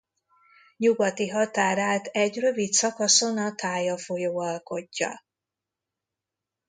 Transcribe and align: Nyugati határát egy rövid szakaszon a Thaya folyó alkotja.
Nyugati 0.77 1.27
határát 1.29 2.05
egy 2.05 2.37
rövid 2.39 2.71
szakaszon 2.71 3.37
a 3.37 3.55
Thaya 3.55 3.97
folyó 3.97 4.39
alkotja. 4.39 5.23